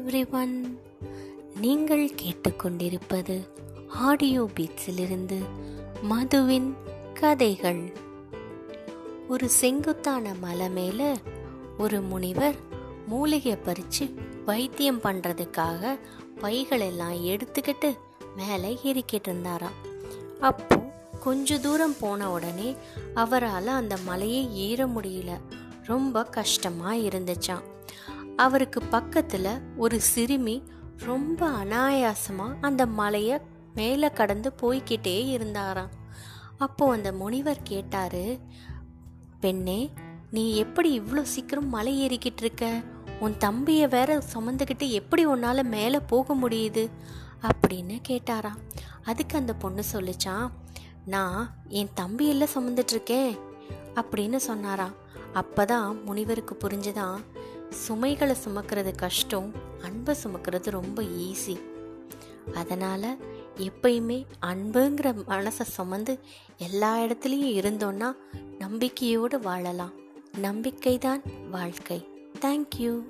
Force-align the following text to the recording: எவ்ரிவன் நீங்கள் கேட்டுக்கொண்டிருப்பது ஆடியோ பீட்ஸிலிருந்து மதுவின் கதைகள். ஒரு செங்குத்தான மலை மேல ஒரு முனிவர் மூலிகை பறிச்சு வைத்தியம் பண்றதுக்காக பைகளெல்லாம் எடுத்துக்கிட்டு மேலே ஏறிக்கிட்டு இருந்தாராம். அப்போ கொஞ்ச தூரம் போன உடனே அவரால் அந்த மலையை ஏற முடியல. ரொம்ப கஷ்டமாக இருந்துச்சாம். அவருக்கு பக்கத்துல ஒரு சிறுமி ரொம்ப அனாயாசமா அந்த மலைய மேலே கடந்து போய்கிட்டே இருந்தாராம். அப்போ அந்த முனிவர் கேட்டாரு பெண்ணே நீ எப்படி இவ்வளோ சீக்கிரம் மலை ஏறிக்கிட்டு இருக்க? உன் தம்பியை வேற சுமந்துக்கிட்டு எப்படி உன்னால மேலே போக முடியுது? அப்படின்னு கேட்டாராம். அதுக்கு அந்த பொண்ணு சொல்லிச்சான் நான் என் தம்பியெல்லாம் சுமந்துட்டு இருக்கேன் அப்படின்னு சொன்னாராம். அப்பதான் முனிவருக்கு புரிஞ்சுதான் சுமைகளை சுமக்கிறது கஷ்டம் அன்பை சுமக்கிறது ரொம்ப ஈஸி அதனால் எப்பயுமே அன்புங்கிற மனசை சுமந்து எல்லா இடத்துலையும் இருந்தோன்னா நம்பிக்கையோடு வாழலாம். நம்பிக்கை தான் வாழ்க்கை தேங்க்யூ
எவ்ரிவன் 0.00 0.78
நீங்கள் 1.60 2.10
கேட்டுக்கொண்டிருப்பது 2.22 3.48
ஆடியோ 3.88 4.48
பீட்ஸிலிருந்து 4.54 5.38
மதுவின் 6.02 6.74
கதைகள். 7.14 7.92
ஒரு 9.28 9.48
செங்குத்தான 9.48 10.34
மலை 10.34 10.70
மேல 10.70 11.16
ஒரு 11.78 12.00
முனிவர் 12.00 12.54
மூலிகை 13.06 13.52
பறிச்சு 13.52 14.14
வைத்தியம் 14.44 15.00
பண்றதுக்காக 15.00 15.98
பைகளெல்லாம் 16.40 17.18
எடுத்துக்கிட்டு 17.32 17.96
மேலே 18.36 18.78
ஏறிக்கிட்டு 18.82 19.28
இருந்தாராம். 19.28 19.78
அப்போ 20.40 20.76
கொஞ்ச 21.20 21.58
தூரம் 21.58 21.96
போன 22.00 22.30
உடனே 22.30 22.76
அவரால் 23.14 23.66
அந்த 23.66 23.96
மலையை 23.96 24.56
ஏற 24.56 24.86
முடியல. 24.86 25.30
ரொம்ப 25.84 26.24
கஷ்டமாக 26.24 26.96
இருந்துச்சாம். 26.96 27.66
அவருக்கு 28.40 28.82
பக்கத்துல 28.90 29.60
ஒரு 29.76 30.00
சிறுமி 30.00 30.62
ரொம்ப 30.96 31.50
அனாயாசமா 31.50 32.56
அந்த 32.60 32.86
மலைய 32.86 33.40
மேலே 33.74 34.10
கடந்து 34.10 34.52
போய்கிட்டே 34.62 35.28
இருந்தாராம். 35.28 35.90
அப்போ 36.58 36.92
அந்த 36.92 37.12
முனிவர் 37.12 37.58
கேட்டாரு 37.62 38.38
பெண்ணே 39.40 39.92
நீ 40.30 40.56
எப்படி 40.56 41.00
இவ்வளோ 41.00 41.22
சீக்கிரம் 41.22 41.68
மலை 41.68 42.06
ஏறிக்கிட்டு 42.06 42.40
இருக்க? 42.40 42.82
உன் 43.20 43.36
தம்பியை 43.36 43.88
வேற 43.88 44.22
சுமந்துக்கிட்டு 44.34 44.90
எப்படி 44.90 45.26
உன்னால 45.26 45.62
மேலே 45.62 45.98
போக 45.98 46.34
முடியுது? 46.34 46.90
அப்படின்னு 47.42 48.00
கேட்டாராம். 48.08 48.58
அதுக்கு 49.04 49.38
அந்த 49.38 49.54
பொண்ணு 49.54 49.82
சொல்லிச்சான் 49.92 50.50
நான் 51.06 51.54
என் 51.68 51.90
தம்பியெல்லாம் 52.00 52.48
சுமந்துட்டு 52.54 52.90
இருக்கேன் 52.90 53.38
அப்படின்னு 53.94 54.36
சொன்னாராம். 54.36 54.94
அப்பதான் 55.34 56.04
முனிவருக்கு 56.04 56.56
புரிஞ்சுதான் 56.60 57.20
சுமைகளை 57.70 58.36
சுமக்கிறது 58.44 58.94
கஷ்டம் 58.94 59.52
அன்பை 59.82 60.16
சுமக்கிறது 60.24 60.70
ரொம்ப 60.70 61.02
ஈஸி 61.02 61.60
அதனால் 62.52 63.18
எப்பயுமே 63.56 64.26
அன்புங்கிற 64.42 65.14
மனசை 65.28 65.62
சுமந்து 65.62 66.18
எல்லா 66.58 66.98
இடத்துலையும் 66.98 67.56
இருந்தோன்னா 67.60 68.12
நம்பிக்கையோடு 68.58 69.40
வாழலாம். 69.40 69.92
நம்பிக்கை 70.38 70.98
தான் 70.98 71.22
வாழ்க்கை 71.50 72.08
தேங்க்யூ 72.40 73.02